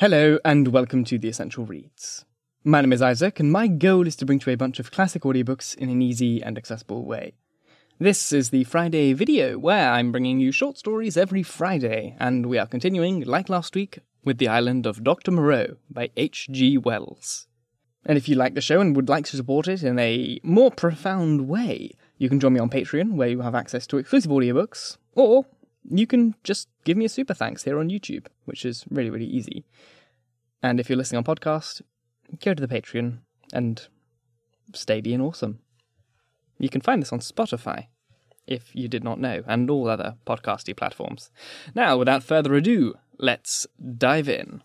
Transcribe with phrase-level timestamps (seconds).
[0.00, 2.24] Hello, and welcome to The Essential Reads.
[2.64, 4.90] My name is Isaac, and my goal is to bring to you a bunch of
[4.90, 7.34] classic audiobooks in an easy and accessible way.
[7.98, 12.56] This is the Friday video, where I'm bringing you short stories every Friday, and we
[12.56, 15.32] are continuing, like last week, with The Island of Dr.
[15.32, 16.78] Moreau by H.G.
[16.78, 17.46] Wells.
[18.06, 20.70] And if you like the show and would like to support it in a more
[20.70, 24.96] profound way, you can join me on Patreon, where you have access to exclusive audiobooks,
[25.14, 25.44] or
[25.88, 29.26] you can just give me a super thanks here on YouTube, which is really, really
[29.26, 29.64] easy.
[30.62, 31.82] And if you're listening on podcast,
[32.42, 33.18] go to the Patreon
[33.52, 33.86] and
[34.74, 35.60] stay being awesome.
[36.58, 37.86] You can find this on Spotify,
[38.46, 41.30] if you did not know, and all other podcasty platforms.
[41.74, 43.66] Now, without further ado, let's
[43.96, 44.62] dive in.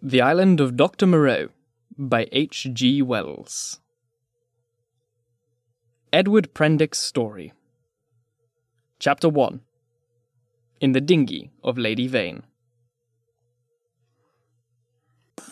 [0.00, 1.06] The Island of Dr.
[1.06, 1.48] Moreau
[1.96, 3.02] by H.G.
[3.02, 3.80] Wells.
[6.12, 7.52] Edward Prendick's Story.
[9.00, 9.60] Chapter 1
[10.80, 12.44] In the Dinghy of Lady Vain.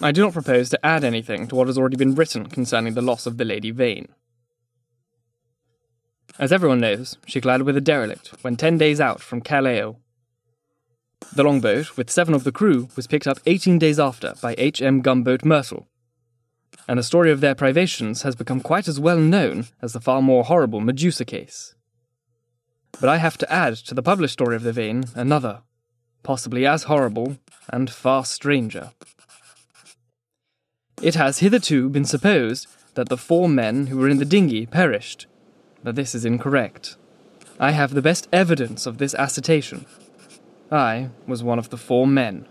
[0.00, 3.02] I do not propose to add anything to what has already been written concerning the
[3.02, 4.08] loss of the Lady Vain.
[6.38, 9.96] As everyone knows, she collided with a derelict when ten days out from Callao.
[11.34, 15.00] The longboat, with seven of the crew, was picked up 18 days after by H.M.
[15.00, 15.88] gunboat Myrtle,
[16.86, 20.22] and the story of their privations has become quite as well known as the far
[20.22, 21.74] more horrible Medusa case.
[23.02, 25.62] But I have to add to the published story of the Vain another,
[26.22, 27.36] possibly as horrible
[27.68, 28.92] and far stranger.
[31.02, 35.26] It has hitherto been supposed that the four men who were in the dinghy perished,
[35.82, 36.94] but this is incorrect.
[37.58, 39.84] I have the best evidence of this assertion.
[40.70, 42.46] I was one of the four men.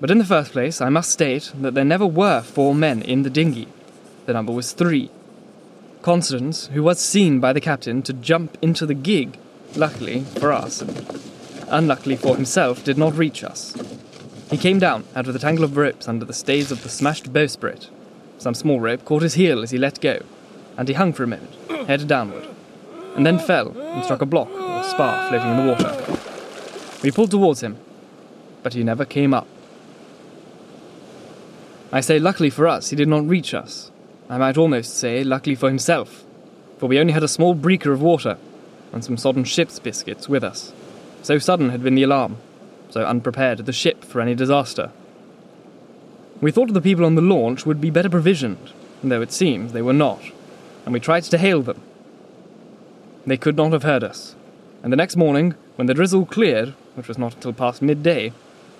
[0.00, 3.22] But in the first place, I must state that there never were four men in
[3.22, 3.68] the dinghy.
[4.26, 5.12] The number was three.
[6.02, 9.38] Constans, who was seen by the captain to jump into the gig,
[9.76, 11.06] luckily for us, and
[11.68, 13.76] unluckily for himself, did not reach us.
[14.50, 17.32] He came down out of the tangle of ropes under the stays of the smashed
[17.32, 17.88] bowsprit.
[18.38, 20.24] Some small rope caught his heel as he let go,
[20.76, 21.54] and he hung for a moment,
[21.86, 22.48] head downward,
[23.14, 26.20] and then fell and struck a block or spar floating in the water.
[27.04, 27.76] We pulled towards him,
[28.64, 29.46] but he never came up.
[31.92, 33.91] I say luckily for us, he did not reach us.
[34.32, 36.24] I might almost say luckily for himself,
[36.78, 38.38] for we only had a small breaker of water
[38.90, 40.72] and some sodden ship's biscuits with us.
[41.22, 42.38] So sudden had been the alarm
[42.88, 44.90] so unprepared the ship for any disaster.
[46.40, 48.72] We thought the people on the launch would be better provisioned,
[49.04, 50.22] though it seems they were not,
[50.86, 51.82] and we tried to hail them.
[53.26, 54.34] They could not have heard us,
[54.82, 58.32] and the next morning, when the drizzle cleared, which was not until past midday,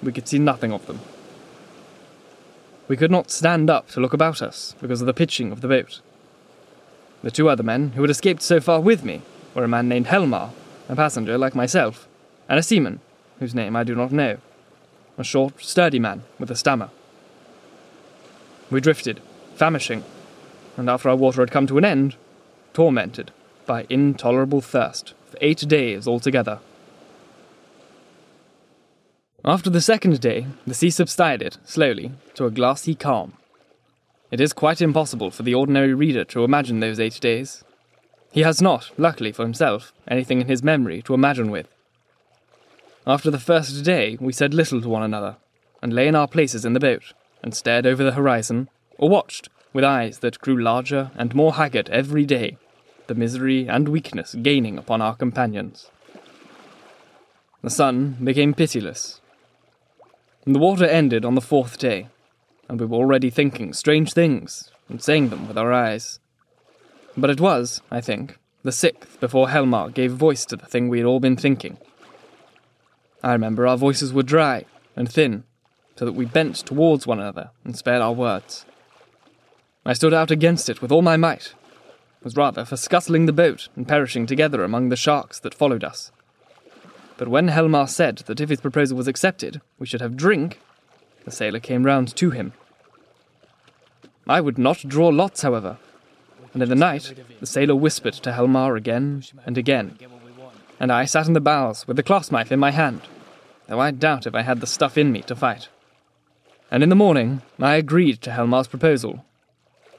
[0.00, 1.00] we could see nothing of them.
[2.90, 5.68] We could not stand up to look about us because of the pitching of the
[5.68, 6.00] boat.
[7.22, 9.22] The two other men who had escaped so far with me
[9.54, 10.50] were a man named Helmar,
[10.88, 12.08] a passenger like myself,
[12.48, 12.98] and a seaman
[13.38, 14.38] whose name I do not know,
[15.16, 16.90] a short, sturdy man with a stammer.
[18.72, 19.20] We drifted,
[19.54, 20.02] famishing,
[20.76, 22.16] and after our water had come to an end,
[22.72, 23.30] tormented
[23.66, 26.58] by intolerable thirst for eight days altogether.
[29.44, 33.32] After the second day, the sea subsided, slowly, to a glassy calm.
[34.30, 37.64] It is quite impossible for the ordinary reader to imagine those eight days.
[38.32, 41.68] He has not, luckily for himself, anything in his memory to imagine with.
[43.06, 45.36] After the first day, we said little to one another,
[45.80, 48.68] and lay in our places in the boat, and stared over the horizon,
[48.98, 52.58] or watched, with eyes that grew larger and more haggard every day,
[53.06, 55.90] the misery and weakness gaining upon our companions.
[57.62, 59.19] The sun became pitiless.
[60.44, 62.08] The water ended on the fourth day,
[62.68, 66.18] and we were already thinking strange things and saying them with our eyes.
[67.16, 70.98] But it was, I think, the sixth before Helmar gave voice to the thing we
[70.98, 71.78] had all been thinking
[73.22, 74.64] I remember our voices were dry
[74.96, 75.44] and thin,
[75.96, 78.64] so that we bent towards one another and spared our words.
[79.84, 81.54] I stood out against it with all my might,
[82.22, 86.12] was rather for scuttling the boat and perishing together among the sharks that followed us.
[87.20, 90.58] But when Helmar said that if his proposal was accepted, we should have drink,
[91.26, 92.54] the sailor came round to him.
[94.26, 95.76] I would not draw lots, however,
[96.54, 99.98] and in the night the sailor whispered to Helmar again and again
[100.80, 103.02] and I sat in the bows with the clasp knife in my hand,
[103.68, 105.68] though I doubt if I had the stuff in me to fight.
[106.70, 109.26] And in the morning, I agreed to Helmar's proposal,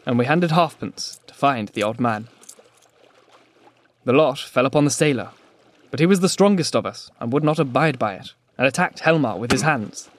[0.08, 2.30] and we handed halfpence to find the odd man.
[4.06, 5.30] The lot fell upon the sailor,
[5.92, 9.02] but he was the strongest of us and would not abide by it, and attacked
[9.02, 10.10] Helmar with his hands.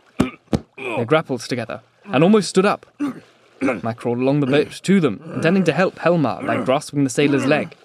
[0.77, 2.87] They grappled together and almost stood up.
[3.01, 7.47] I crawled along the boat to them, intending to help Helmar by grasping the sailor's
[7.47, 7.77] leg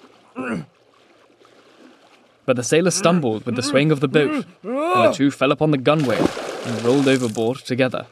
[2.47, 5.71] but the sailor stumbled with the swaying of the boat, and the two fell upon
[5.71, 8.07] the gunwale, and rolled overboard together.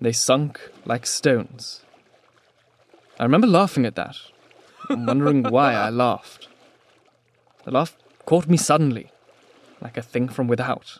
[0.00, 1.82] They sunk like stones.
[3.18, 4.16] I remember laughing at that,
[4.88, 6.46] and wondering why I laughed.
[7.64, 7.96] The laugh
[8.26, 9.10] caught me suddenly,
[9.80, 10.98] like a thing from without.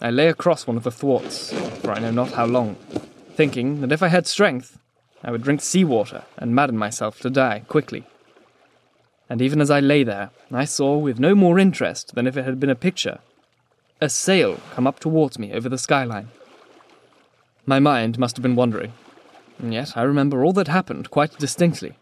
[0.00, 2.74] I lay across one of the thwarts, for I know not how long,
[3.34, 4.78] thinking that if I had strength,
[5.24, 8.04] I would drink sea water and madden myself to die quickly.
[9.30, 12.44] And even as I lay there, I saw, with no more interest than if it
[12.44, 13.20] had been a picture,
[14.00, 16.28] a sail come up towards me over the skyline.
[17.64, 18.92] My mind must have been wandering,
[19.58, 21.96] and yet I remember all that happened quite distinctly.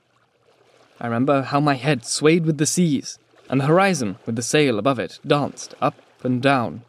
[1.00, 4.78] I remember how my head swayed with the seas, and the horizon, with the sail
[4.78, 6.82] above it, danced up and down.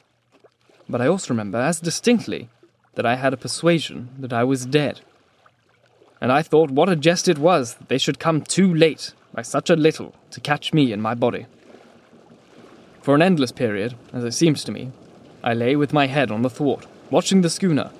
[0.87, 2.49] But I also remember as distinctly
[2.95, 5.01] that I had a persuasion that I was dead.
[6.21, 9.41] And I thought what a jest it was that they should come too late, by
[9.41, 11.45] such a little, to catch me in my body.
[13.01, 14.91] For an endless period, as it seems to me,
[15.43, 17.91] I lay with my head on the thwart, watching the schooner.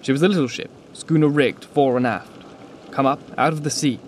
[0.00, 2.30] She was a little ship, schooner rigged fore and aft,
[2.92, 3.98] come up out of the sea.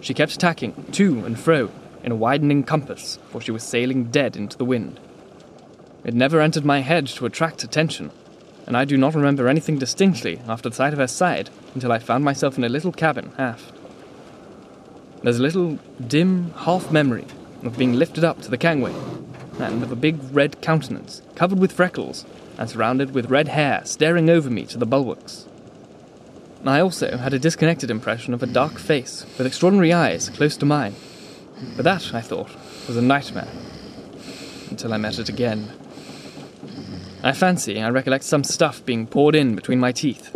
[0.00, 1.70] She kept tacking to and fro
[2.08, 4.98] in a widening compass, for she was sailing dead into the wind.
[6.04, 8.12] It never entered my head to attract attention,
[8.66, 11.98] and I do not remember anything distinctly after the sight of her side until I
[11.98, 13.74] found myself in a little cabin aft.
[15.22, 17.26] There's a little dim half memory
[17.62, 18.94] of being lifted up to the gangway,
[19.58, 22.24] and of a big red countenance, covered with freckles,
[22.56, 25.46] and surrounded with red hair staring over me to the bulwarks.
[26.64, 30.64] I also had a disconnected impression of a dark face with extraordinary eyes close to
[30.64, 30.94] mine,
[31.76, 32.50] but that, I thought,
[32.86, 33.48] was a nightmare,
[34.70, 35.70] until I met it again.
[37.22, 40.32] I fancy I recollect some stuff being poured in between my teeth,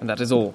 [0.00, 0.54] and that is all.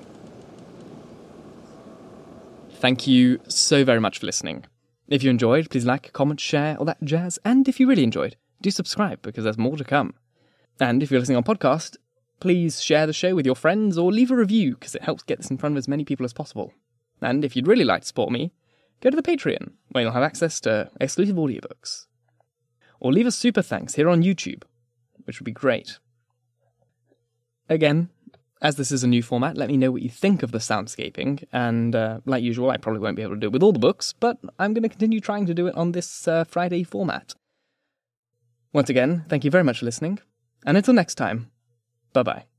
[2.71, 4.65] Thank you so very much for listening.
[5.07, 7.39] If you enjoyed, please like, comment, share, all that jazz.
[7.45, 10.15] And if you really enjoyed, do subscribe because there's more to come.
[10.79, 11.95] And if you're listening on podcast,
[12.39, 15.37] please share the show with your friends or leave a review because it helps get
[15.37, 16.73] this in front of as many people as possible.
[17.21, 18.51] And if you'd really like to support me,
[19.03, 22.05] go to the Patreon, where you'll have access to exclusive audiobooks.
[22.99, 24.63] Or leave a super thanks here on YouTube,
[25.25, 25.99] which would be great.
[27.69, 28.09] Again,
[28.61, 31.43] as this is a new format, let me know what you think of the soundscaping.
[31.51, 33.79] And uh, like usual, I probably won't be able to do it with all the
[33.79, 37.35] books, but I'm going to continue trying to do it on this uh, Friday format.
[38.71, 40.19] Once again, thank you very much for listening,
[40.65, 41.51] and until next time,
[42.13, 42.52] bye bye.